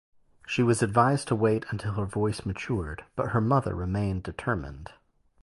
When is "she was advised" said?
0.47-1.27